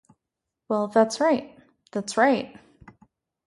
Well, 0.67 0.87
that’s 0.87 1.19
right— 1.19 1.55
that’s 1.91 2.17
right. 2.17 2.57